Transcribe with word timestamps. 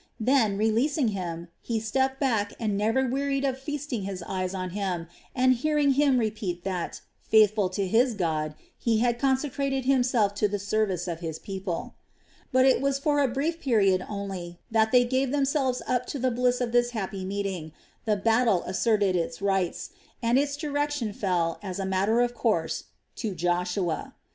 Then, 0.19 0.57
releasing 0.57 1.09
him, 1.09 1.49
he 1.61 1.79
stepped 1.79 2.19
back 2.19 2.53
and 2.59 2.75
never 2.75 3.07
wearied 3.07 3.45
of 3.45 3.59
feasting 3.59 4.01
his 4.01 4.23
eyes 4.23 4.55
on 4.55 4.71
him 4.71 5.05
and 5.35 5.53
hearing 5.53 5.91
him 5.91 6.17
repeat 6.17 6.63
that, 6.63 7.01
faithful 7.21 7.69
to 7.69 7.85
his 7.87 8.15
God, 8.15 8.55
he 8.79 8.97
had 8.97 9.19
consecrated 9.19 9.85
himself 9.85 10.33
to 10.41 10.47
the 10.47 10.57
service 10.57 11.07
of 11.07 11.19
his 11.19 11.37
people. 11.37 11.93
But 12.51 12.65
it 12.65 12.81
was 12.81 12.97
for 12.97 13.19
a 13.19 13.27
brief 13.27 13.59
period 13.59 14.03
only 14.09 14.59
that 14.71 14.91
they 14.91 15.05
gave 15.05 15.29
themselves 15.29 15.83
up 15.85 16.07
to 16.07 16.17
the 16.17 16.31
bliss 16.31 16.61
of 16.61 16.71
this 16.71 16.89
happy 16.97 17.23
meeting; 17.23 17.71
the 18.05 18.15
battle 18.17 18.63
asserted 18.63 19.15
its 19.15 19.39
rights, 19.39 19.91
and 20.19 20.39
its 20.39 20.57
direction 20.57 21.13
fell, 21.13 21.59
as 21.61 21.77
a 21.77 21.85
matter 21.85 22.21
of 22.21 22.33
course, 22.33 22.85
to 23.17 23.35
Joshua. 23.35 24.15